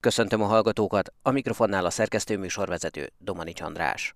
[0.00, 4.14] Köszöntöm a hallgatókat, a mikrofonnál a szerkesztő műsorvezető Domani Csandrás.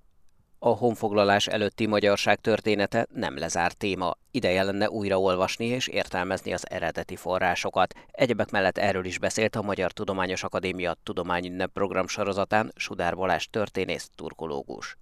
[0.58, 4.16] A honfoglalás előtti magyarság története nem lezárt téma.
[4.30, 7.94] Ideje lenne újraolvasni és értelmezni az eredeti forrásokat.
[8.10, 14.10] Egyebek mellett erről is beszélt a Magyar Tudományos Akadémia Tudományünnep program sorozatán Sudár Balázs történész
[14.14, 14.96] turkológus.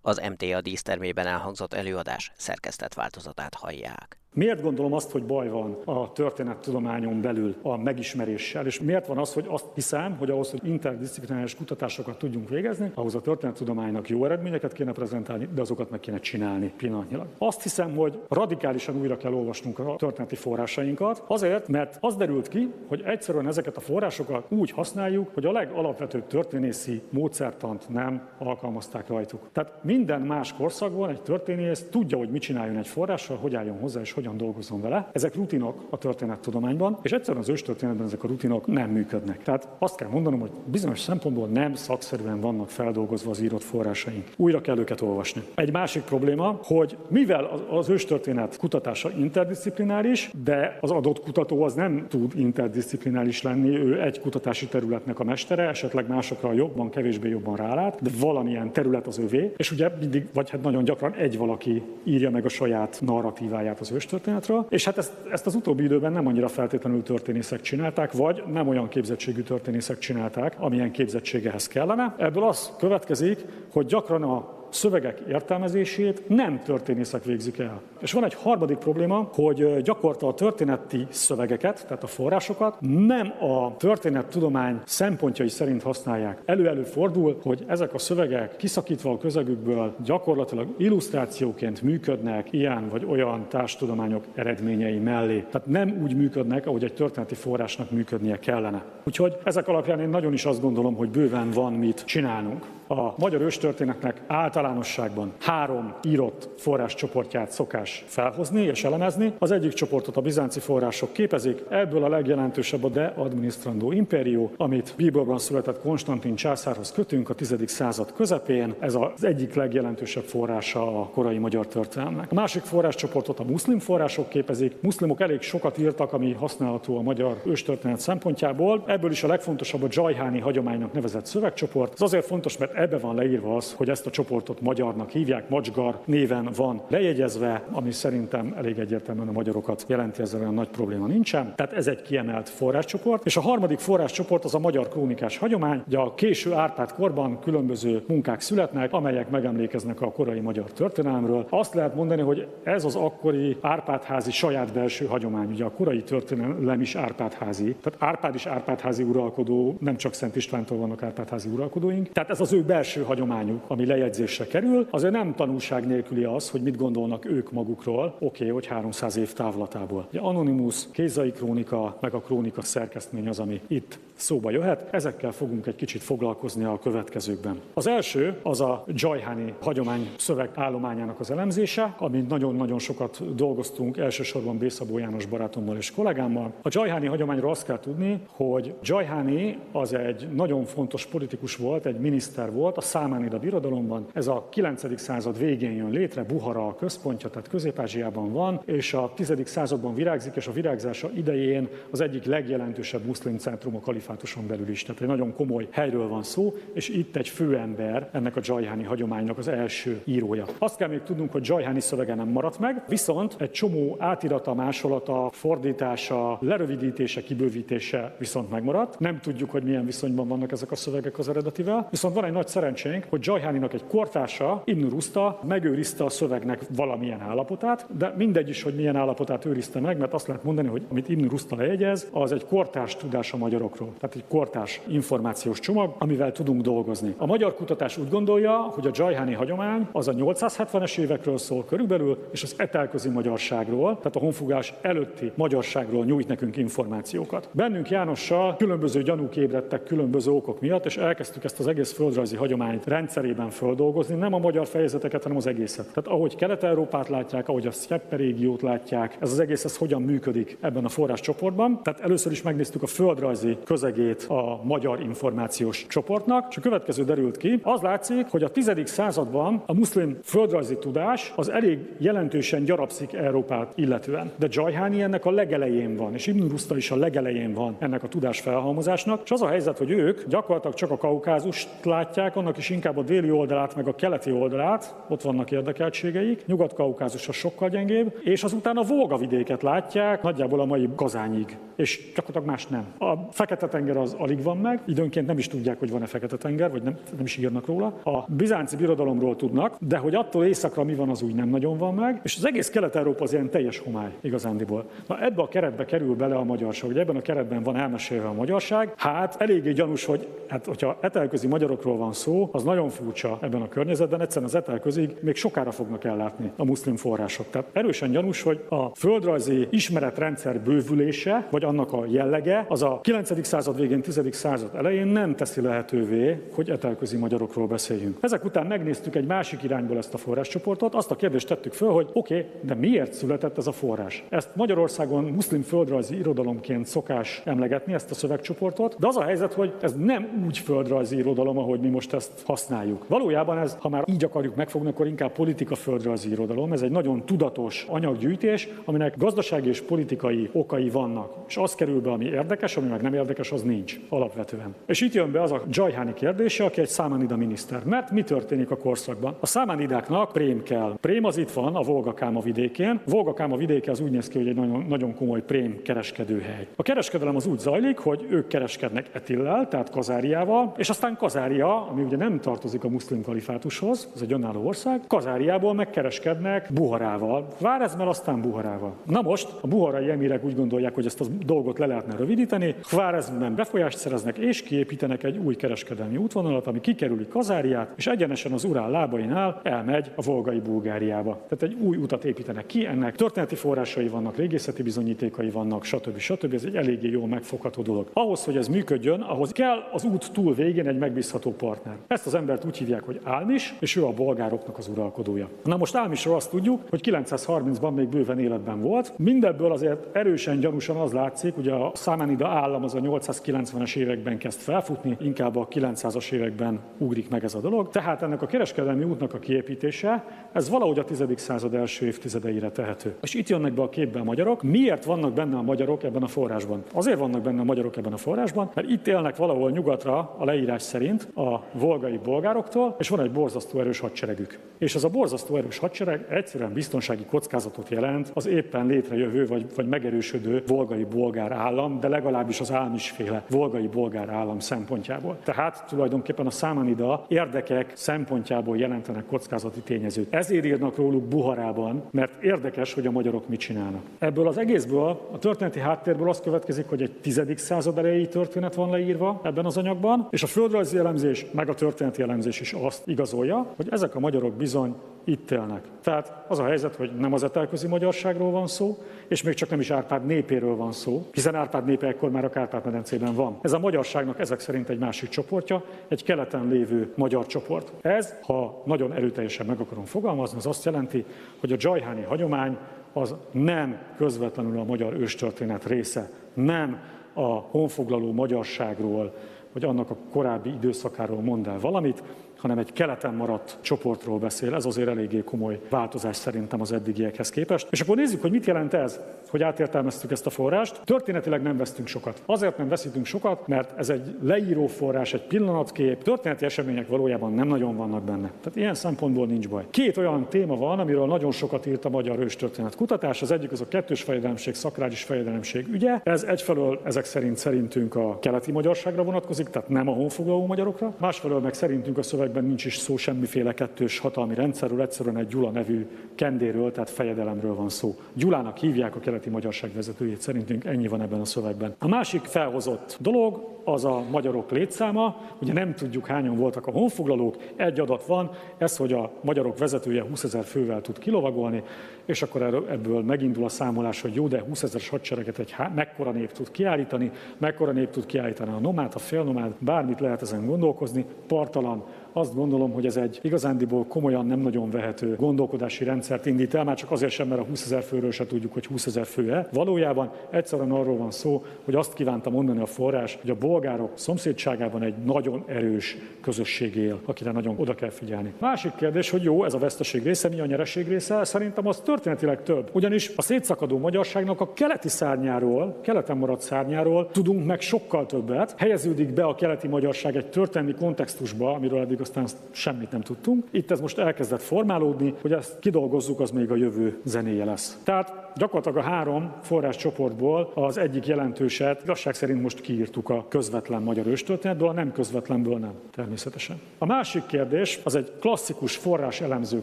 [0.00, 4.18] Az MTA dísztermében elhangzott előadás szerkesztett változatát hallják.
[4.36, 9.32] Miért gondolom azt, hogy baj van a történettudományon belül a megismeréssel, és miért van az,
[9.32, 14.72] hogy azt hiszem, hogy ahhoz, hogy interdisziplináris kutatásokat tudjunk végezni, ahhoz a történettudománynak jó eredményeket
[14.72, 17.26] kéne prezentálni, de azokat meg kéne csinálni pillanatnyilag.
[17.38, 22.72] Azt hiszem, hogy radikálisan újra kell olvasnunk a történeti forrásainkat, azért, mert az derült ki,
[22.88, 29.48] hogy egyszerűen ezeket a forrásokat úgy használjuk, hogy a legalapvetőbb történészi módszertant nem alkalmazták rajtuk.
[29.52, 34.00] Tehát minden más korszakban egy történész tudja, hogy mit csináljon egy forrással, hogy álljon hozzá
[34.00, 35.08] és hogy hogyan dolgozom vele.
[35.12, 39.42] Ezek rutinok a történettudományban, és egyszerűen az őstörténetben ezek a rutinok nem működnek.
[39.42, 44.24] Tehát azt kell mondanom, hogy bizonyos szempontból nem szakszerűen vannak feldolgozva az írott forrásaink.
[44.36, 45.42] Újra kell őket olvasni.
[45.54, 52.06] Egy másik probléma, hogy mivel az őstörténet kutatása interdisziplináris, de az adott kutató az nem
[52.08, 58.02] tud interdisziplináris lenni, ő egy kutatási területnek a mestere, esetleg másokra jobban, kevésbé jobban rálát,
[58.02, 62.30] de valamilyen terület az övé, és ugye mindig, vagy hát nagyon gyakran egy valaki írja
[62.30, 66.26] meg a saját narratíváját az őstörténet, történetről, és hát ezt, ezt az utóbbi időben nem
[66.26, 72.14] annyira feltétlenül történészek csinálták, vagy nem olyan képzettségű történészek csinálták, amilyen képzettségehez kellene.
[72.18, 77.80] Ebből az következik, hogy gyakran a szövegek értelmezését nem történészek végzik el.
[78.00, 83.76] És van egy harmadik probléma, hogy gyakorta a történeti szövegeket, tehát a forrásokat nem a
[83.76, 86.42] történettudomány szempontjai szerint használják.
[86.44, 93.46] Elő-elő fordul, hogy ezek a szövegek kiszakítva a közegükből gyakorlatilag illusztrációként működnek ilyen vagy olyan
[93.48, 95.44] társtudományok eredményei mellé.
[95.50, 98.84] Tehát nem úgy működnek, ahogy egy történeti forrásnak működnie kellene.
[99.04, 102.64] Úgyhogy ezek alapján én nagyon is azt gondolom, hogy bőven van mit csinálnunk.
[102.88, 109.32] A magyar őstörténetnek általánosságban három írott forráscsoportját szokás felhozni és elemezni.
[109.38, 114.94] Az egyik csoportot a bizánci források képezik, ebből a legjelentősebb a De Administrando Imperio, amit
[114.96, 117.54] Bíborban született Konstantin császárhoz kötünk a 10.
[117.66, 118.74] század közepén.
[118.78, 122.30] Ez az egyik legjelentősebb forrása a korai magyar történelmnek.
[122.30, 124.76] A másik forráscsoportot a muszlim források képezik.
[124.80, 128.84] Muszlimok elég sokat írtak, ami használható a magyar őstörténet szempontjából.
[128.86, 131.92] Ebből is a legfontosabb a Jajháni hagyománynak nevezett szövegcsoport.
[131.92, 135.98] Ez azért fontos, mert ebbe van leírva az, hogy ezt a csoportot magyarnak hívják, Macsgar
[136.04, 141.52] néven van lejegyezve, ami szerintem elég egyértelműen a magyarokat jelenti, ezzel olyan nagy probléma nincsen.
[141.56, 143.26] Tehát ez egy kiemelt forráscsoport.
[143.26, 145.82] És a harmadik forráscsoport az a magyar krónikás hagyomány.
[145.86, 151.46] Ugye a késő Árpád korban különböző munkák születnek, amelyek megemlékeznek a korai magyar történelemről.
[151.50, 155.50] Azt lehet mondani, hogy ez az akkori Árpádházi saját belső hagyomány.
[155.50, 157.76] Ugye a korai történelem is Árpádházi.
[157.82, 162.08] Tehát Árpád is Árpádházi uralkodó, nem csak Szent Istvántól vannak Árpádházi uralkodóink.
[162.08, 166.62] Tehát ez az ő belső hagyományuk, ami lejegyzésre kerül, azért nem tanulság nélküli az, hogy
[166.62, 170.06] mit gondolnak ők magukról, oké, okay, hogy 300 év távlatából.
[170.10, 174.94] Ugye Anonymous, Kézai krónika, meg a krónika szerkesztmény az, ami itt szóba jöhet.
[174.94, 177.60] Ezekkel fogunk egy kicsit foglalkozni a következőkben.
[177.74, 184.98] Az első az a Jajhani hagyomány szövegállományának az elemzése, amit nagyon-nagyon sokat dolgoztunk, elsősorban Bészabó
[184.98, 186.52] János barátommal és kollégámmal.
[186.62, 191.98] A Jajhani hagyományról azt kell tudni, hogy Jajhani az egy nagyon fontos politikus volt, egy
[191.98, 194.06] miniszter volt a Számánida birodalomban.
[194.12, 195.00] Ez a 9.
[195.00, 199.32] század végén jön létre, Buhara a központja, tehát Közép-Ázsiában van, és a 10.
[199.44, 204.82] században virágzik, és a virágzása idején az egyik legjelentősebb muszlim centrum a kalifátuson belül is.
[204.82, 209.38] Tehát egy nagyon komoly helyről van szó, és itt egy főember ennek a Jajháni hagyománynak
[209.38, 210.44] az első írója.
[210.58, 215.28] Azt kell még tudnunk, hogy Jajháni szövege nem maradt meg, viszont egy csomó átirata, másolata,
[215.32, 218.98] fordítása, lerövidítése, kibővítése viszont megmaradt.
[218.98, 222.45] Nem tudjuk, hogy milyen viszonyban vannak ezek a szövegek az eredetivel, viszont van egy nagy
[222.48, 228.62] szerencsénk, hogy Jajháninak egy kortársa, Ibn Rusta megőrizte a szövegnek valamilyen állapotát, de mindegy is,
[228.62, 232.32] hogy milyen állapotát őrizte meg, mert azt lehet mondani, hogy amit Ibn Rusta lejegyez, az
[232.32, 233.92] egy kortárs tudás a magyarokról.
[234.00, 237.14] Tehát egy kortárs információs csomag, amivel tudunk dolgozni.
[237.16, 242.18] A magyar kutatás úgy gondolja, hogy a Jajháni hagyomány az a 870-es évekről szól körülbelül,
[242.30, 247.48] és az etelközi magyarságról, tehát a honfogás előtti magyarságról nyújt nekünk információkat.
[247.52, 252.54] Bennünk Jánossal különböző gyanúk ébredtek különböző okok miatt, és elkezdtük ezt az egész földrajzi földrajzi
[252.54, 255.86] hagyományt rendszerében földolgozni, nem a magyar fejezeteket, hanem az egészet.
[255.86, 260.56] Tehát ahogy Kelet-Európát látják, ahogy a Sztyeppe régiót látják, ez az egész ez hogyan működik
[260.60, 261.80] ebben a forráscsoportban.
[261.82, 267.36] Tehát először is megnéztük a földrajzi közegét a magyar információs csoportnak, és a következő derült
[267.36, 267.60] ki.
[267.62, 268.72] Az látszik, hogy a 10.
[268.84, 274.32] században a muszlim földrajzi tudás az elég jelentősen gyarapszik Európát illetően.
[274.36, 278.08] De Jajhani ennek a legelején van, és Ibn Rusta is a legelején van ennek a
[278.08, 279.20] tudás felhalmozásnak.
[279.24, 283.02] És az a helyzet, hogy ők gyakorlatilag csak a kaukázust látják, annak is inkább a
[283.02, 286.46] déli oldalát, meg a keleti oldalát, ott vannak érdekeltségeik.
[286.46, 292.12] Nyugat-kaukázus a sokkal gyengébb, és azután a Volga vidéket látják, nagyjából a mai Kazányig, és
[292.14, 292.86] gyakorlatilag más nem.
[292.98, 296.96] A Fekete-tenger az alig van meg, időnként nem is tudják, hogy van-e Fekete-tenger, vagy nem,
[297.16, 297.86] nem is írnak róla.
[298.04, 301.94] A bizánci birodalomról tudnak, de hogy attól északra mi van, az úgy nem nagyon van
[301.94, 304.84] meg, és az egész Kelet-Európa az ilyen teljes homály igazándiból.
[305.06, 308.32] Na ebbe a keretbe kerül bele a magyarság, hogy ebben a keretben van elmesélve a
[308.32, 313.62] magyarság, hát eléggé gyanús, hogy hát, hogyha etelközi magyarokról van szó, az nagyon furcsa ebben
[313.62, 317.46] a környezetben, egyszerűen az etelközig még sokára fognak ellátni a muszlim források.
[317.50, 323.46] Tehát erősen gyanús, hogy a földrajzi ismeretrendszer bővülése, vagy annak a jellege, az a 9.
[323.46, 324.20] század végén, 10.
[324.30, 328.18] század elején nem teszi lehetővé, hogy etelközi magyarokról beszéljünk.
[328.20, 332.08] Ezek után megnéztük egy másik irányból ezt a forráscsoportot, azt a kérdést tettük föl, hogy
[332.12, 334.24] oké, okay, de miért született ez a forrás?
[334.28, 339.72] Ezt Magyarországon muszlim földrajzi irodalomként szokás emlegetni, ezt a szövegcsoportot, de az a helyzet, hogy
[339.80, 343.08] ez nem úgy földrajzi irodalom, ahogy mi most ezt használjuk.
[343.08, 346.72] Valójában ez, ha már így akarjuk megfogni, akkor inkább politika földrajzi irodalom.
[346.72, 351.34] Ez egy nagyon tudatos anyaggyűjtés, aminek gazdasági és politikai okai vannak.
[351.48, 354.74] És az kerül be, ami érdekes, ami meg nem érdekes, az nincs alapvetően.
[354.86, 357.84] És itt jön be az a Jajhani kérdése, aki egy számanida miniszter.
[357.84, 359.36] Mert mi történik a korszakban?
[359.40, 360.94] A számanidáknak prém kell.
[361.00, 363.00] Prém az itt van a Volga-Káma vidékén.
[363.04, 366.66] Volga-Káma vidéke az úgy néz ki, hogy egy nagyon, nagyon komoly prém kereskedőhely.
[366.76, 372.02] A kereskedelem az úgy zajlik, hogy ők kereskednek etillel, tehát kazáriával, és aztán kazária, ami
[372.02, 377.46] ugye nem tartozik a muszlim kalifátushoz, ez egy önálló ország, kazáriából megkereskednek buharával.
[377.60, 378.94] Várezmel, aztán buharával.
[379.04, 383.54] Na most a buharai emirek úgy gondolják, hogy ezt a dolgot le lehetne rövidíteni, Khwarezmben
[383.54, 388.90] befolyást szereznek és kiépítenek egy új kereskedelmi útvonalat, ami kikerüli Kazáriát, és egyenesen az Urál
[388.90, 391.38] lábainál elmegy a volgai Bulgáriába.
[391.48, 396.18] Tehát egy új utat építenek ki, ennek történeti forrásai vannak, régészeti bizonyítékai vannak, stb.
[396.18, 396.54] stb.
[396.54, 398.08] Ez egy eléggé jól megfogható dolog.
[398.12, 401.75] Ahhoz, hogy ez működjön, ahhoz kell az út túl végén egy megbízható partner.
[402.06, 405.48] Ezt az embert úgy hívják, hogy Álmis, és ő a bolgároknak az uralkodója.
[405.64, 409.12] Na most Álmisról azt tudjuk, hogy 930-ban még bőven életben volt.
[409.16, 414.60] Mindebből azért erősen gyanúsan az látszik, ugye a Számanida állam az a 890-es években kezd
[414.60, 417.88] felfutni, inkább a 900-as években ugrik meg ez a dolog.
[417.88, 421.24] Tehát ennek a kereskedelmi útnak a kiépítése, ez valahogy a 10.
[421.36, 423.14] század első évtizedeire tehető.
[423.22, 424.62] És itt jönnek be a képbe a magyarok.
[424.62, 426.82] Miért vannak benne a magyarok ebben a forrásban?
[426.92, 430.82] Azért vannak benne a magyarok ebben a forrásban, mert itt élnek valahol nyugatra a leírás
[430.82, 434.58] szerint a volgai bolgároktól, és van egy borzasztó erős hadseregük.
[434.78, 439.86] És ez a borzasztó erős hadsereg egyszerűen biztonsági kockázatot jelent az éppen létrejövő vagy, vagy
[439.86, 445.38] megerősödő volgai bolgár állam, de legalábbis az álmisféle volgai bolgár állam szempontjából.
[445.44, 450.34] Tehát tulajdonképpen a számanida érdekek szempontjából jelentenek kockázati tényezőt.
[450.34, 454.02] Ezért írnak róluk Buharában, mert érdekes, hogy a magyarok mit csinálnak.
[454.18, 458.90] Ebből az egészből, a történeti háttérből az következik, hogy egy tizedik század elejé történet van
[458.90, 463.66] leírva ebben az anyagban, és a földrajzi elemzés, meg a történeti elemzés is azt igazolja,
[463.76, 464.94] hogy ezek a magyarok bizony
[465.24, 465.84] itt élnek.
[466.02, 468.98] Tehát az a helyzet, hogy nem az etelközi magyarságról van szó,
[469.28, 472.50] és még csak nem is Árpád népéről van szó, hiszen Árpád népe ekkor már a
[472.50, 473.58] Kárpát-medencében van.
[473.62, 477.92] Ez a magyarságnak ezek szerint egy másik csoportja, egy keleten lévő magyar csoport.
[478.00, 481.24] Ez, ha nagyon erőteljesen meg akarom fogalmazni, az azt jelenti,
[481.60, 482.76] hogy a Jajháni hagyomány
[483.12, 486.98] az nem közvetlenül a magyar őstörténet része, nem
[487.32, 489.34] a honfoglaló magyarságról,
[489.76, 492.22] vagy annak a korábbi időszakáról mond el valamit,
[492.66, 494.74] hanem egy keleten maradt csoportról beszél.
[494.74, 497.88] Ez azért eléggé komoly változás szerintem az eddigiekhez képest.
[497.90, 499.20] És akkor nézzük, hogy mit jelent ez,
[499.50, 501.00] hogy átértelmeztük ezt a forrást.
[501.04, 502.42] Történetileg nem vesztünk sokat.
[502.46, 506.22] Azért nem veszítünk sokat, mert ez egy leíró forrás, egy pillanatkép.
[506.22, 508.50] Történeti események valójában nem nagyon vannak benne.
[508.60, 509.84] Tehát ilyen szempontból nincs baj.
[509.90, 513.42] Két olyan téma van, amiről nagyon sokat írt a magyar őstörténet kutatás.
[513.42, 516.20] Az egyik az a kettős fejedelemség, szakrális fejedelemség ügye.
[516.22, 521.14] Ez egyfelől ezek szerint szerintünk a keleti magyarságra vonatkozik, tehát nem a honfoglaló magyarokra.
[521.18, 525.46] Másfelől meg szerintünk a szöveg szövegben nincs is szó semmiféle kettős hatalmi rendszerről, egyszerűen egy
[525.46, 528.14] Gyula nevű kendéről, tehát fejedelemről van szó.
[528.32, 531.94] Gyulának hívják a keleti magyarság vezetőjét, szerintünk ennyi van ebben a szövegben.
[531.98, 537.56] A másik felhozott dolog az a magyarok létszáma, ugye nem tudjuk hányan voltak a honfoglalók,
[537.76, 541.82] egy adat van, ez, hogy a magyarok vezetője 20 ezer fővel tud kilovagolni,
[542.24, 546.52] és akkor ebből megindul a számolás, hogy jó, de 20 ezeres hadsereget egy mekkora nép
[546.52, 552.04] tud kiállítani, mekkora nép tud kiállítani a nomát, a félnomát, bármit lehet ezen gondolkozni, partalan,
[552.36, 556.96] azt gondolom, hogy ez egy igazándiból komolyan nem nagyon vehető gondolkodási rendszert indít el, már
[556.96, 559.68] csak azért sem, mert a 20 ezer főről se tudjuk, hogy 20 ezer fő-e.
[559.72, 565.02] Valójában egyszerűen arról van szó, hogy azt kívánta mondani a forrás, hogy a bolgárok szomszédságában
[565.02, 568.52] egy nagyon erős közösség él, akire nagyon oda kell figyelni.
[568.60, 571.44] Másik kérdés, hogy jó, ez a veszteség része, mi a nyereség része?
[571.44, 572.90] Szerintem az történetileg több.
[572.92, 578.74] Ugyanis a szétszakadó magyarságnak a keleti szárnyáról, keleten maradt szárnyáról tudunk meg sokkal többet.
[578.76, 583.64] Helyeződik be a keleti magyarság egy történelmi kontextusba, amiről eddig aztán semmit nem tudtunk.
[583.70, 587.98] Itt ez most elkezdett formálódni, hogy ezt kidolgozzuk, az még a jövő zenéje lesz.
[588.04, 594.26] Tehát gyakorlatilag a három forráscsoportból az egyik jelentőset, igazság szerint most kiírtuk a közvetlen magyar
[594.26, 596.80] őstörténetből, a nem közvetlenből nem, természetesen.
[596.98, 599.82] A másik kérdés, az egy klasszikus forrás elemző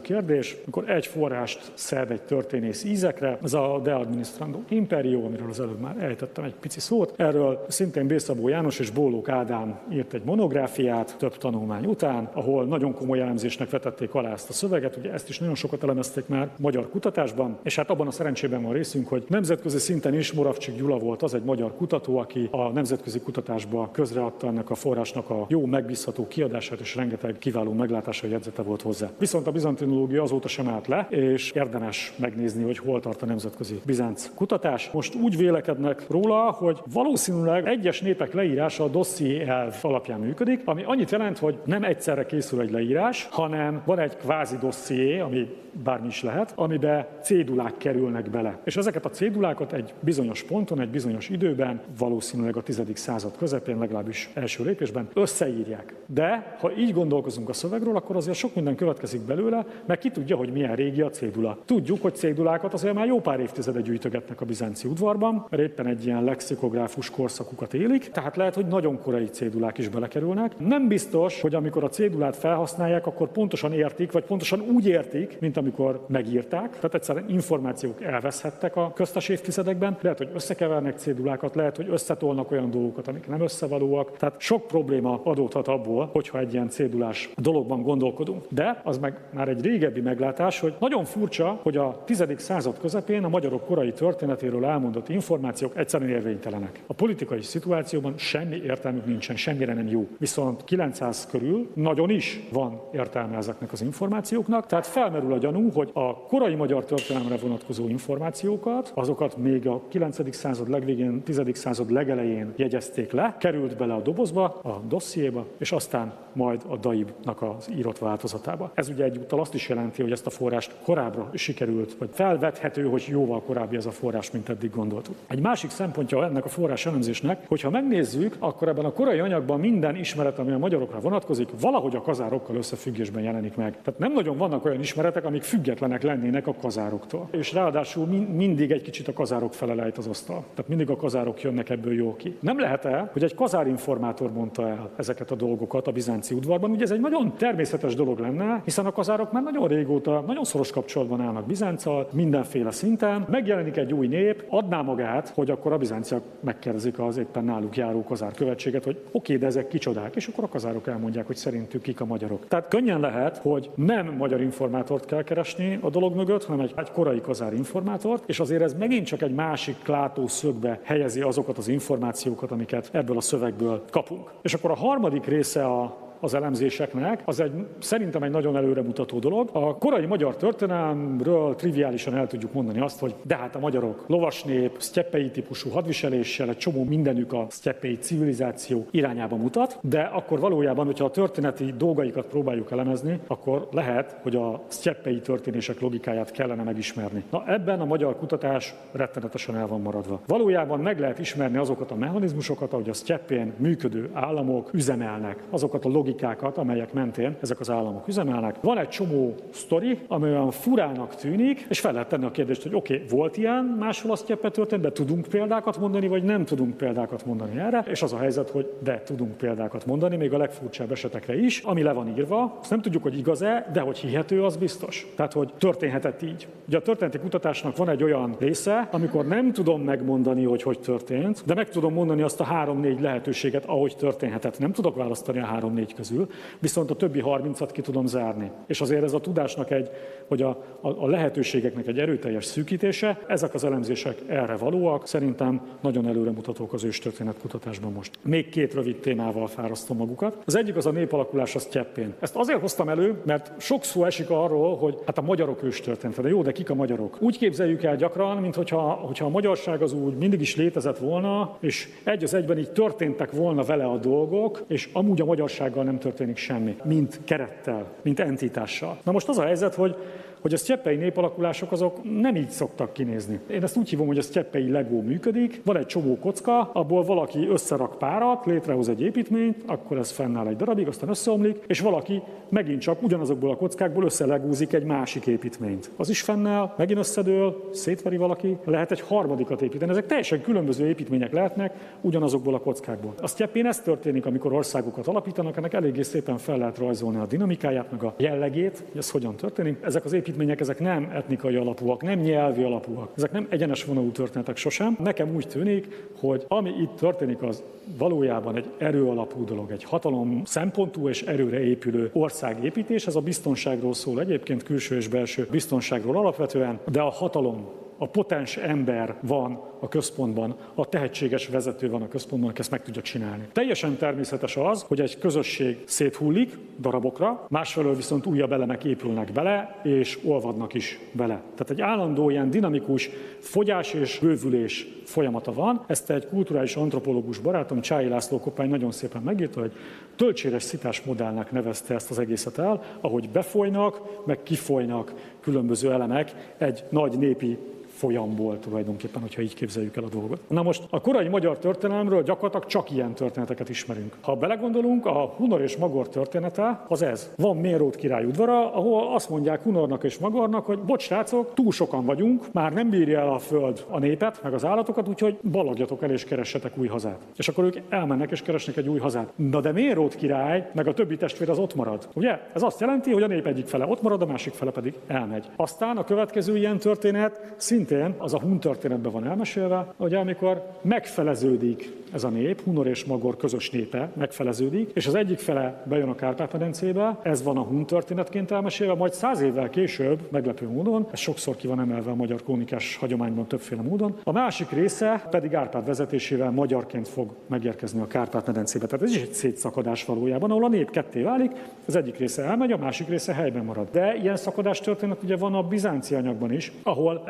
[0.00, 5.60] kérdés, amikor egy forrást szed egy történész ízekre, ez a De Administrando Imperio, amiről az
[5.60, 7.14] előbb már ejtettem egy pici szót.
[7.16, 12.94] Erről szintén Bészabó János és Bólók Ádám írt egy monográfiát több tanulmány után, ahol nagyon
[12.94, 16.88] komoly elemzésnek vetették alá ezt a szöveget, ugye ezt is nagyon sokat elemezték már magyar
[16.88, 21.22] kutatásban, és hát abban a szerencsében van részünk, hogy nemzetközi szinten is Moravcsik Gyula volt
[21.22, 26.26] az egy magyar kutató, aki a nemzetközi kutatásba közreadta ennek a forrásnak a jó, megbízható
[26.28, 29.10] kiadását, és rengeteg kiváló meglátása, jegyzete volt hozzá.
[29.18, 33.80] Viszont a bizantinológia azóta sem állt le, és érdemes megnézni, hogy hol tart a nemzetközi
[33.86, 34.90] bizánc kutatás.
[34.92, 40.82] Most úgy vélekednek róla, hogy valószínűleg egyes népek leírása a dosszié elv alapján működik, ami
[40.82, 41.84] annyit jelent, hogy nem
[42.18, 45.48] egyszerre készül egy leírás, hanem van egy kvázi dosszié, ami
[45.82, 48.58] bármi is lehet, amibe cédulák kerülnek bele.
[48.64, 52.82] És ezeket a cédulákat egy bizonyos ponton, egy bizonyos időben, valószínűleg a 10.
[52.94, 55.94] század közepén, legalábbis első lépésben összeírják.
[56.06, 60.36] De ha így gondolkozunk a szövegről, akkor azért sok minden következik belőle, mert ki tudja,
[60.36, 61.58] hogy milyen régi a cédula.
[61.64, 66.06] Tudjuk, hogy cédulákat azért már jó pár évtizede gyűjtögetnek a bizánci udvarban, mert éppen egy
[66.06, 70.58] ilyen lexikográfus korszakukat élik, tehát lehet, hogy nagyon korai cédulák is belekerülnek.
[70.58, 75.56] Nem biztos, hogy amikor a cédulát felhasználják, akkor pontosan értik, vagy pontosan úgy értik, mint
[75.56, 76.70] amikor megírták.
[76.70, 79.96] Tehát egyszerűen információk elveszhettek a köztes évtizedekben.
[80.00, 84.16] Lehet, hogy összekevernek cédulákat, lehet, hogy összetolnak olyan dolgokat, amik nem összevalóak.
[84.16, 88.44] Tehát sok probléma adódhat abból, hogyha egy ilyen cédulás dologban gondolkodunk.
[88.48, 92.24] De az meg már egy régebbi meglátás, hogy nagyon furcsa, hogy a 10.
[92.36, 96.82] század közepén a magyarok korai történetéről elmondott információk egyszerűen érvénytelenek.
[96.86, 100.08] A politikai szituációban semmi értelmük nincsen, semmire nem jó.
[100.18, 105.90] Viszont 900 körül nagyon is van értelme ezeknek az információknak, tehát felmerül a gyanú, hogy
[105.92, 110.34] a korai magyar történelemre vonatkozó információkat, azokat még a 9.
[110.34, 111.40] század legvégén, 10.
[111.52, 117.42] század legelején jegyezték le, került bele a dobozba, a dossziéba, és aztán majd a DAIB-nak
[117.42, 118.70] az írott változatába.
[118.74, 123.06] Ez ugye egyúttal azt is jelenti, hogy ezt a forrást korábbra sikerült, vagy felvethető, hogy
[123.08, 125.14] jóval korábbi ez a forrás, mint eddig gondoltuk.
[125.26, 129.96] Egy másik szempontja ennek a forrás elemzésnek, hogyha megnézzük, akkor ebben a korai anyagban minden
[129.96, 131.48] ismeret, ami a magyarokra vonatkozik,
[131.84, 133.80] valahogy a kazárokkal összefüggésben jelenik meg.
[133.82, 137.28] Tehát nem nagyon vannak olyan ismeretek, amik függetlenek lennének a kazároktól.
[137.30, 140.44] És ráadásul mindig egy kicsit a kazárok fele lejt az asztal.
[140.54, 142.36] Tehát mindig a kazárok jönnek ebből jó ki.
[142.40, 146.70] Nem lehet el, hogy egy kazárinformátor mondta el ezeket a dolgokat a bizánci udvarban.
[146.70, 150.70] Ugye ez egy nagyon természetes dolog lenne, hiszen a kazárok már nagyon régóta, nagyon szoros
[150.70, 153.26] kapcsolatban állnak Bizánccal, mindenféle szinten.
[153.30, 158.04] Megjelenik egy új nép, adná magát, hogy akkor a bizánciak megkérdezik az éppen náluk járó
[158.04, 161.36] kazár követséget, hogy oké, okay, de ezek kicsodák, és akkor a kazárok elmondják, hogy
[161.74, 162.48] szerintük kik a magyarok.
[162.48, 166.90] Tehát könnyen lehet, hogy nem magyar informátort kell keresni a dolog mögött, hanem egy, egy
[166.90, 172.50] korai kazár informátort, és azért ez megint csak egy másik látószögbe helyezi azokat az információkat,
[172.50, 174.30] amiket ebből a szövegből kapunk.
[174.42, 179.48] És akkor a harmadik része a az elemzéseknek, az egy szerintem egy nagyon előremutató dolog.
[179.52, 184.76] A korai magyar történelemről triviálisan el tudjuk mondani azt, hogy de hát a magyarok lovasnép,
[184.78, 191.04] sztyeppei típusú hadviseléssel, egy csomó mindenük a sztyeppei civilizáció irányába mutat, de akkor valójában, hogyha
[191.04, 197.24] a történeti dolgaikat próbáljuk elemezni, akkor lehet, hogy a sztyeppei történések logikáját kellene megismerni.
[197.30, 200.20] Na ebben a magyar kutatás rettenetesen el van maradva.
[200.26, 205.88] Valójában meg lehet ismerni azokat a mechanizmusokat, ahogy a sztyeppén működő államok üzemelnek, azokat a
[205.88, 208.56] logikákat, logikákat, amelyek mentén ezek az államok üzemelnek.
[208.60, 212.74] Van egy csomó sztori, ami olyan furának tűnik, és fel lehet tenni a kérdést, hogy
[212.74, 216.76] oké, okay, volt ilyen máshol azt cseppe történt, de tudunk példákat mondani, vagy nem tudunk
[216.76, 220.92] példákat mondani erre, és az a helyzet, hogy de tudunk példákat mondani, még a legfurcsább
[220.92, 224.56] esetekre is, ami le van írva, azt nem tudjuk, hogy igaz-e, de hogy hihető, az
[224.56, 225.06] biztos.
[225.16, 226.46] Tehát, hogy történhetett így.
[226.68, 231.42] Ugye a történeti kutatásnak van egy olyan része, amikor nem tudom megmondani, hogy hogy történt,
[231.46, 234.58] de meg tudom mondani azt a három-négy lehetőséget, ahogy történhetett.
[234.58, 238.50] Nem tudok választani a három-négy közül, viszont a többi 30-at ki tudom zárni.
[238.66, 239.90] És azért ez a tudásnak egy,
[240.28, 240.48] hogy a,
[240.80, 246.84] a, a lehetőségeknek egy erőteljes szűkítése, ezek az elemzések erre valóak, szerintem nagyon előremutatók az
[246.84, 248.18] őstörténet kutatásban most.
[248.22, 250.42] Még két rövid témával fárasztom magukat.
[250.46, 252.14] Az egyik az a népalakulás a Sztyeppén.
[252.18, 256.28] Ezt azért hoztam elő, mert sok szó esik arról, hogy hát a magyarok őstörténete, de
[256.28, 257.16] jó, de kik a magyarok?
[257.20, 261.56] Úgy képzeljük el gyakran, mint hogyha, hogyha a magyarság az úgy mindig is létezett volna,
[261.60, 265.98] és egy az egyben így történtek volna vele a dolgok, és amúgy a magyarsággal nem
[265.98, 268.98] történik semmi, mint kerettel, mint entitással.
[269.04, 269.96] Na most az a helyzet, hogy
[270.44, 273.40] hogy a sztyeppei népalakulások azok nem így szoktak kinézni.
[273.50, 277.48] Én ezt úgy hívom, hogy a sztyeppei legó működik, van egy csomó kocka, abból valaki
[277.48, 282.80] összerak párat, létrehoz egy építményt, akkor ez fennáll egy darabig, aztán összeomlik, és valaki megint
[282.80, 285.90] csak ugyanazokból a kockákból összelegúzik egy másik építményt.
[285.96, 289.90] Az is fennáll, megint összedől, szétveri valaki, lehet egy harmadikat építeni.
[289.90, 293.14] Ezek teljesen különböző építmények lehetnek ugyanazokból a kockákból.
[293.20, 297.90] A sztyeppén ez történik, amikor országokat alapítanak, ennek eléggé szépen fel lehet rajzolni a dinamikáját,
[297.90, 299.78] meg a jellegét, hogy ez hogyan történik.
[299.82, 304.10] Ezek az építmények építmények ezek nem etnikai alapúak, nem nyelvi alapúak, ezek nem egyenes vonalú
[304.10, 304.96] történetek sosem.
[305.02, 307.62] Nekem úgy tűnik, hogy ami itt történik, az
[307.98, 313.06] valójában egy erő alapú dolog, egy hatalom szempontú és erőre épülő országépítés.
[313.06, 318.56] Ez a biztonságról szól egyébként, külső és belső biztonságról alapvetően, de a hatalom a potens
[318.56, 323.48] ember van a központban, a tehetséges vezető van a központban, aki ezt meg tudja csinálni.
[323.52, 330.18] Teljesen természetes az, hogy egy közösség széthullik darabokra, másfelől viszont újabb elemek épülnek bele, és
[330.24, 331.34] olvadnak is bele.
[331.34, 335.84] Tehát egy állandó ilyen dinamikus fogyás és bővülés folyamata van.
[335.86, 339.72] Ezt egy kulturális antropológus barátom, Csái László Kopány nagyon szépen megírta, hogy
[340.16, 345.12] töltséres szitás modellnek nevezte ezt az egészet el, ahogy befolynak, meg kifolynak
[345.44, 347.58] különböző elemek egy nagy népi
[348.04, 350.40] folyamból tulajdonképpen, hogyha így képzeljük el a dolgot.
[350.48, 354.16] Na most a korai magyar történelemről gyakorlatilag csak ilyen történeteket ismerünk.
[354.20, 357.30] Ha belegondolunk, a Hunor és Magor története az ez.
[357.36, 362.04] Van Mérót király udvara, ahol azt mondják Hunornak és Magornak, hogy bocs, srácok, túl sokan
[362.04, 366.10] vagyunk, már nem bírja el a föld a népet, meg az állatokat, úgyhogy ballagjatok el
[366.10, 367.18] és keressetek új hazát.
[367.36, 369.32] És akkor ők elmennek és keresnek egy új hazát.
[369.36, 372.08] Na de Mérót király, meg a többi testvér az ott marad.
[372.14, 372.40] Ugye?
[372.54, 375.44] Ez azt jelenti, hogy a nép egyik fele ott marad, a másik fele pedig elmegy.
[375.56, 380.62] Aztán a következő ilyen történet szintén szintén az a hun történetben van elmesélve, hogy amikor
[380.82, 386.08] megfeleződik ez a nép, Hunor és Magor közös népe megfeleződik, és az egyik fele bejön
[386.08, 391.18] a Kárpát-medencébe, ez van a hun történetként elmesélve, majd száz évvel később, meglepő módon, ez
[391.18, 395.86] sokszor ki van emelve a magyar krónikás hagyományban többféle módon, a másik része pedig Árpád
[395.86, 398.86] vezetésével magyarként fog megérkezni a Kárpát-medencébe.
[398.86, 401.50] Tehát ez is egy szétszakadás valójában, ahol a nép ketté válik,
[401.86, 403.88] az egyik része elmegy, a másik része helyben marad.
[403.90, 407.22] De ilyen szakadás történet ugye van a bizánci anyagban is, ahol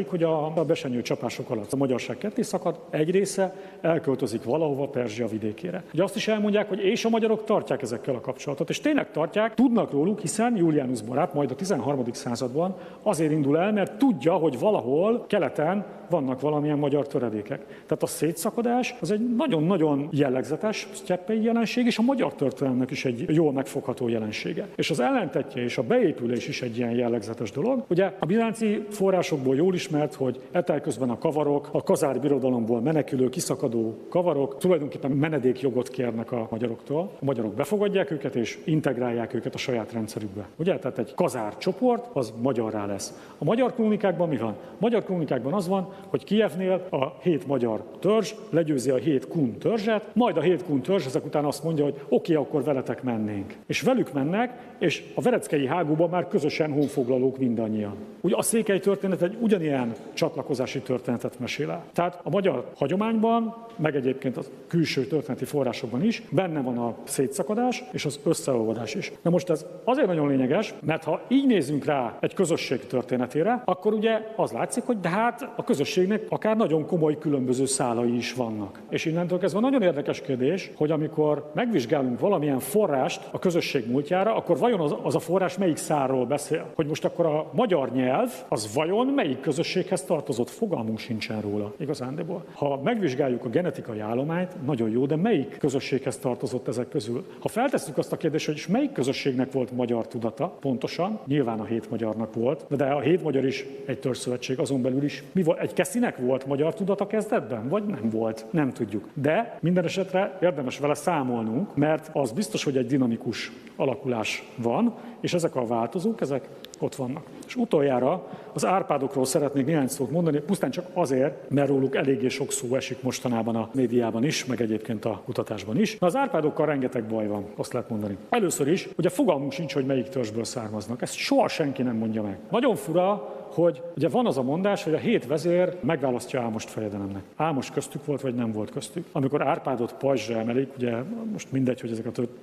[0.00, 4.88] elmesélik, hogy a, a besenyő csapások alatt a magyarság ketté szakad, egy része elköltözik valahova
[4.88, 5.82] Perzsia vidékére.
[5.92, 9.54] Ugye azt is elmondják, hogy és a magyarok tartják ezekkel a kapcsolatot, és tényleg tartják,
[9.54, 12.04] tudnak róluk, hiszen Julianus barát majd a 13.
[12.12, 17.66] században azért indul el, mert tudja, hogy valahol keleten vannak valamilyen magyar töredékek.
[17.66, 23.24] Tehát a szétszakadás az egy nagyon-nagyon jellegzetes sztyeppei jelenség, és a magyar történelemnek is egy
[23.28, 24.66] jól megfogható jelensége.
[24.76, 27.84] És az ellentetje és a beépülés is egy ilyen jellegzetes dolog.
[27.88, 33.94] Ugye a bizánci forrásokból jól ismert, hogy etelközben a kavarok, a kazár birodalomból menekülő, kiszakadó
[34.08, 37.10] kavarok tulajdonképpen menedékjogot kérnek a magyaroktól.
[37.20, 40.48] A magyarok befogadják őket és integrálják őket a saját rendszerükbe.
[40.56, 40.78] Ugye?
[40.78, 43.34] Tehát egy kazár csoport az magyarrá lesz.
[43.38, 44.50] A magyar krónikákban mi van?
[44.50, 49.58] A magyar krónikákban az van, hogy Kievnél a hét magyar törzs legyőzi a hét kun
[49.58, 53.54] törzset, majd a hét kun törzs ezek után azt mondja, hogy oké, akkor veletek mennénk.
[53.66, 57.94] És velük mennek, és a vereckei hágóban már közösen honfoglalók mindannyian.
[58.20, 59.79] Ugye a székely történet egy ugyanilyen
[60.12, 61.84] csatlakozási történetet mesél el.
[61.92, 67.84] Tehát a magyar hagyományban, meg egyébként a külső történeti forrásokban is benne van a szétszakadás
[67.92, 69.12] és az összeolvadás is.
[69.22, 73.92] Na most ez azért nagyon lényeges, mert ha így nézünk rá egy közösség történetére, akkor
[73.92, 78.80] ugye az látszik, hogy de hát a közösségnek akár nagyon komoly különböző szálai is vannak.
[78.88, 84.58] És innentől kezdve nagyon érdekes kérdés, hogy amikor megvizsgálunk valamilyen forrást a közösség múltjára, akkor
[84.58, 86.66] vajon az, az a forrás melyik szárról beszél?
[86.74, 91.72] Hogy most akkor a magyar nyelv, az vajon melyik közösség közösséghez tartozott, fogalmunk sincsen róla
[91.78, 92.44] igazándiból.
[92.52, 97.24] Ha megvizsgáljuk a genetikai állományt, nagyon jó, de melyik közösséghez tartozott ezek közül?
[97.38, 101.90] Ha feltesszük azt a kérdést, hogy melyik közösségnek volt magyar tudata, pontosan, nyilván a hét
[101.90, 105.22] magyarnak volt, de a hét magyar is egy törzszövetség, azon belül is.
[105.32, 105.58] Mi volt?
[105.58, 108.46] Egy keszinek volt magyar tudata kezdetben, vagy nem volt?
[108.50, 109.08] Nem tudjuk.
[109.14, 115.34] De minden esetre érdemes vele számolnunk, mert az biztos, hogy egy dinamikus alakulás van, és
[115.34, 116.48] ezek a változók, ezek
[116.82, 117.22] ott vannak.
[117.46, 122.52] És utoljára az árpádokról szeretnék néhány szót mondani, pusztán csak azért, mert róluk eléggé sok
[122.52, 125.98] szó esik mostanában a médiában is, meg egyébként a kutatásban is.
[125.98, 128.16] Na az árpádokkal rengeteg baj van, azt lehet mondani.
[128.30, 131.02] Először is, hogy a fogalmunk sincs, hogy melyik törzsből származnak.
[131.02, 132.38] Ezt soha senki nem mondja meg.
[132.50, 137.22] Nagyon fura, hogy ugye van az a mondás, hogy a hét vezér megválasztja Ámost fejedelemnek.
[137.36, 139.04] Ámos köztük volt, vagy nem volt köztük.
[139.12, 140.96] Amikor Árpádot pajzsra emelik, ugye
[141.32, 141.90] most mindegy, hogy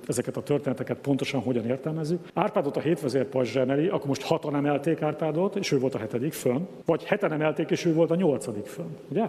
[0.06, 2.28] ezeket a, történeteket pontosan hogyan értelmezzük.
[2.34, 5.98] Árpádot a hét vezér pajzsra emeli, akkor most hatan emelték Árpádot, és ő volt a
[5.98, 8.96] hetedik fönn, vagy heten emelték, és ő volt a nyolcadik fönn.
[9.08, 9.28] Ugye?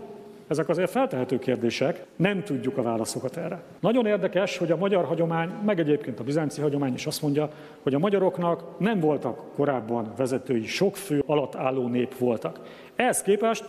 [0.49, 3.61] Ezek azért feltehető kérdések, nem tudjuk a válaszokat erre.
[3.79, 7.49] Nagyon érdekes, hogy a magyar hagyomány, meg egyébként a bizánci hagyomány is azt mondja,
[7.83, 12.59] hogy a magyaroknak nem voltak korábban vezetői, sok fő alatt álló nép voltak.
[12.95, 13.65] Ehhez képest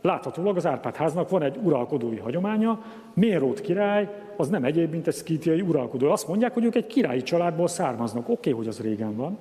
[0.00, 2.84] láthatólag az Árpád-háznak van egy uralkodói hagyománya,
[3.14, 6.10] Mérót király az nem egyéb, mint egy szkítiai uralkodó.
[6.10, 8.28] Azt mondják, hogy ők egy királyi családból származnak.
[8.28, 9.38] Oké, okay, hogy az régen van,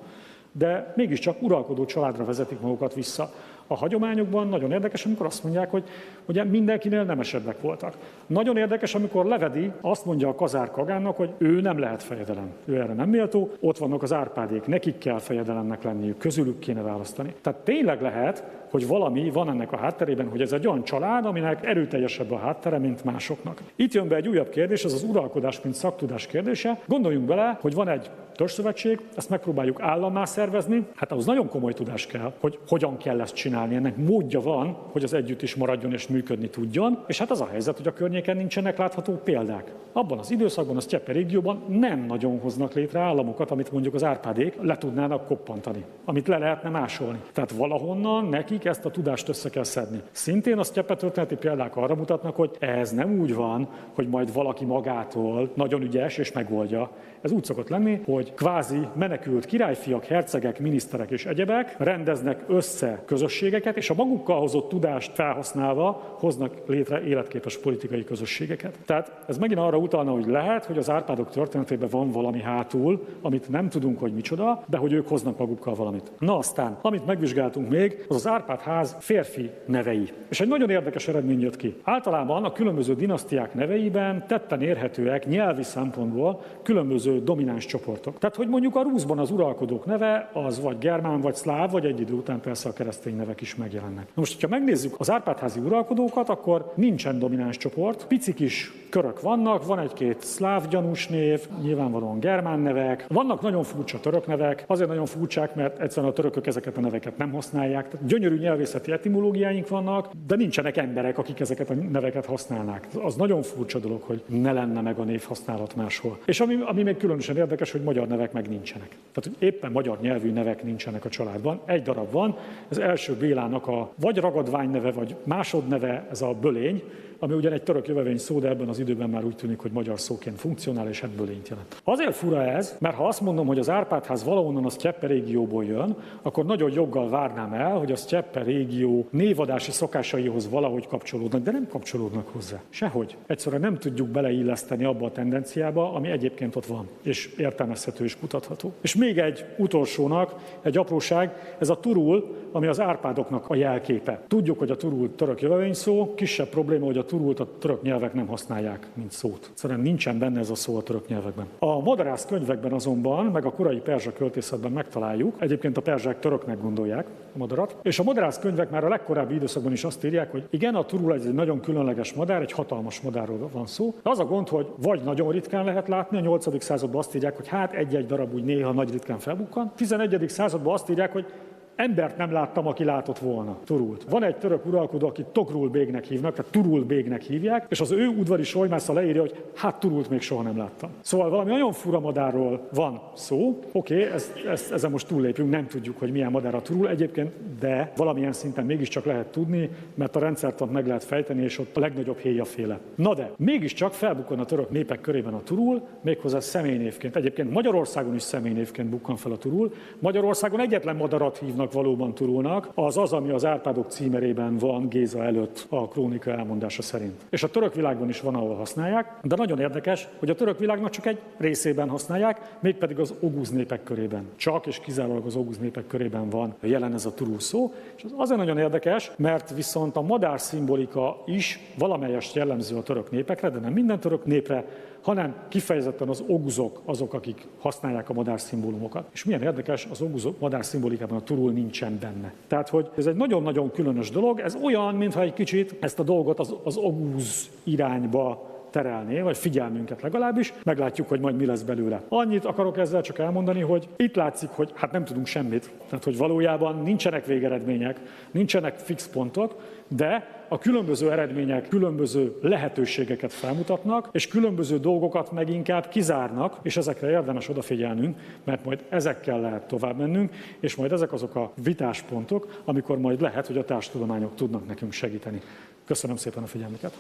[0.52, 3.32] de mégiscsak uralkodó családra vezetik magukat vissza
[3.68, 5.84] a hagyományokban nagyon érdekes, amikor azt mondják, hogy
[6.26, 7.98] ugye mindenkinél nemesebbek voltak.
[8.28, 12.52] Nagyon érdekes, amikor levedi, azt mondja a kazár Kagánnak, hogy ő nem lehet fejedelem.
[12.66, 17.34] Ő erre nem méltó, ott vannak az árpádék, nekik kell fejedelemnek lenniük, közülük kéne választani.
[17.42, 21.66] Tehát tényleg lehet, hogy valami van ennek a hátterében, hogy ez egy olyan család, aminek
[21.66, 23.62] erőteljesebb a háttere, mint másoknak.
[23.76, 26.80] Itt jön be egy újabb kérdés, ez az uralkodás, mint szaktudás kérdése.
[26.88, 32.08] Gondoljunk bele, hogy van egy törzszövetség, ezt megpróbáljuk állammá szervezni, hát ahhoz nagyon komoly tudás
[32.08, 33.76] kell, hogy hogyan kell ezt csinálni.
[33.76, 37.48] Ennek módja van, hogy az együtt is maradjon és működni tudjon, és hát az a
[37.52, 39.74] helyzet, hogy a környéken nincsenek látható példák.
[39.92, 44.56] Abban az időszakban, a Sztyepe régióban nem nagyon hoznak létre államokat, amit mondjuk az árpádék
[44.62, 47.20] le tudnának koppantani, amit le lehetne másolni.
[47.34, 50.02] Tehát valahonnan nekik ezt a tudást össze kell szedni.
[50.12, 54.66] Szintén a Sztyepe történeti példák arra mutatnak, hogy ez nem úgy van, hogy majd valaki
[54.66, 56.90] magától nagyon ügyes és megoldja.
[57.22, 63.78] Ez úgy szokott lenni, hogy kvázi menekült királyfiak, hercegek, miniszterek és egyebek rendeznek össze közösségeket,
[63.78, 68.80] és a magukkal hozott tudást felhasználva hoznak létre életképes politikai közösségeket.
[68.86, 73.50] Tehát ez megint arra utalna, hogy lehet, hogy az Árpádok történetében van valami hátul, amit
[73.50, 76.12] nem tudunk, hogy micsoda, de hogy ők hoznak magukkal valamit.
[76.20, 80.12] Na aztán, amit megvizsgáltunk még, az az Árpád ház férfi nevei.
[80.30, 81.76] És egy nagyon érdekes eredmény jött ki.
[81.84, 88.18] Általában a különböző dinasztiák neveiben tetten érhetőek nyelvi szempontból különböző domináns csoportok.
[88.18, 92.00] Tehát, hogy mondjuk a Rúzban az uralkodók neve az vagy germán, vagy szláv, vagy egy
[92.00, 94.06] idő után persze a keresztény nevek is megjelennek.
[94.06, 95.60] Na most, ha megnézzük az Árpádházi
[95.94, 102.20] uralkodókat, akkor nincsen domináns csoport, picik is körök vannak, van egy-két szláv gyanús név, nyilvánvalóan
[102.20, 106.78] germán nevek, vannak nagyon furcsa török nevek, azért nagyon furcsák, mert egyszerűen a törökök ezeket
[106.78, 107.90] a neveket nem használják.
[107.90, 112.88] Tehát gyönyörű nyelvészeti etimológiáink vannak, de nincsenek emberek, akik ezeket a neveket használnák.
[113.04, 116.18] Az nagyon furcsa dolog, hogy ne lenne meg a névhasználat máshol.
[116.26, 118.88] És ami, ami még különösen érdekes, hogy magyar nevek meg nincsenek.
[118.88, 121.60] Tehát, hogy éppen magyar nyelvű nevek nincsenek a családban.
[121.66, 122.38] Egy darab van,
[122.70, 126.84] az első Bélának a vagy ragadvány neve, vagy másodneve, ez a bölény,
[127.24, 130.00] ami ugyan egy török jövevény szó, de ebben az időben már úgy tűnik, hogy magyar
[130.00, 131.82] szóként funkcionál, és hát bölényt jelent.
[131.84, 135.96] Azért fura ez, mert ha azt mondom, hogy az Árpádház valahonnan a Sztyeppe régióból jön,
[136.22, 141.68] akkor nagyon joggal várnám el, hogy a Sztyeppe régió névadási szokásaihoz valahogy kapcsolódnak, de nem
[141.68, 142.62] kapcsolódnak hozzá.
[142.70, 143.18] Sehogy.
[143.28, 148.74] Egyszerűen nem tudjuk beleilleszteni abba a tendenciába, ami egyébként ott van, és értelmezhető és kutatható.
[148.82, 154.22] És még egy utolsónak, egy apróság, ez a turul, ami az Árpádoknak a jelképe.
[154.28, 158.14] Tudjuk, hogy a turul török jövevény szó, kisebb probléma, hogy a turult a török nyelvek
[158.14, 159.52] nem használják, mint szót.
[159.54, 161.46] Szóval nincsen benne ez a szó a török nyelvekben.
[161.60, 167.08] A moderász könyvekben azonban, meg a korai perzsa költészetben megtaláljuk, egyébként a perzsák töröknek gondolják
[167.34, 170.76] a madarat, és a moderász könyvek már a legkorábbi időszakban is azt írják, hogy igen,
[170.76, 173.96] a turul egy nagyon különleges madár, egy hatalmas madárról van szó.
[174.04, 176.64] De az a gond, hogy vagy nagyon ritkán lehet látni, a 8.
[176.64, 179.72] században azt írják, hogy hát egy-egy darab úgy néha nagy ritkán felbukkan.
[179.76, 180.30] 11.
[180.30, 181.26] században azt írják, hogy
[181.76, 183.58] Embert nem láttam, aki látott volna.
[183.66, 184.04] Turult.
[184.10, 188.08] Van egy török uralkodó, akit Togrul bégnek hívnak, tehát Turul bégnek hívják, és az ő
[188.08, 190.90] udvari solymásza leírja, hogy hát Turult még soha nem láttam.
[191.02, 193.60] Szóval valami nagyon fura madárról van szó.
[193.72, 197.32] Oké, okay, ezt, ezt, ezen most túllépünk, nem tudjuk, hogy milyen madár a Turul egyébként,
[197.60, 201.80] de valamilyen szinten mégiscsak lehet tudni, mert a rendszertant meg lehet fejteni, és ott a
[201.80, 202.80] legnagyobb féle.
[202.96, 207.16] Na de, mégiscsak felbukkan a török népek körében a Turul, méghozzá személynévként.
[207.16, 209.74] Egyébként Magyarországon is személynévként bukkan fel a Turul.
[210.00, 215.24] Magyarországon egyetlen madarat hívnak turulnak, valóban turulnak, az az, ami az Árpádok címerében van Géza
[215.24, 217.22] előtt a krónika elmondása szerint.
[217.30, 220.90] És a török világban is van, ahol használják, de nagyon érdekes, hogy a török világnak
[220.90, 224.30] csak egy részében használják, mégpedig az oguz népek körében.
[224.36, 227.74] Csak és kizárólag az oguz népek körében van jelen ez a turul szó.
[227.96, 233.12] És az azért nagyon érdekes, mert viszont a madár szimbolika is valamelyest jellemző a török
[233.12, 234.66] népekre, de nem minden török népre,
[235.04, 239.10] hanem kifejezetten az oguzok azok, akik használják a madár szimbólumokat.
[239.14, 242.34] És milyen érdekes, az oguzok madár szimbolikában a turul nincsen benne.
[242.48, 246.40] Tehát, hogy ez egy nagyon-nagyon különös dolog, ez olyan, mintha egy kicsit ezt a dolgot
[246.40, 252.02] az, az oguz irányba terelné, vagy figyelmünket legalábbis, meglátjuk, hogy majd mi lesz belőle.
[252.10, 256.18] Annyit akarok ezzel csak elmondani, hogy itt látszik, hogy hát nem tudunk semmit, tehát hogy
[256.18, 258.00] valójában nincsenek végeredmények,
[258.32, 259.56] nincsenek fix pontok,
[259.88, 267.10] de a különböző eredmények különböző lehetőségeket felmutatnak, és különböző dolgokat meg inkább kizárnak, és ezekre
[267.10, 272.98] érdemes odafigyelnünk, mert majd ezekkel lehet tovább mennünk, és majd ezek azok a vitáspontok, amikor
[272.98, 275.42] majd lehet, hogy a társadalmányok tudnak nekünk segíteni.
[275.86, 276.94] Köszönöm szépen a figyelmüket!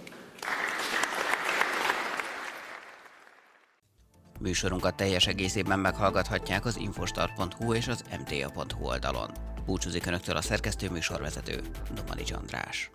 [4.43, 9.29] Műsorunkat teljes egészében meghallgathatják az infostar.hu és az mta.hu oldalon.
[9.65, 11.61] Búcsúzik Önöktől a szerkesztő műsorvezető,
[11.95, 12.91] Domani András.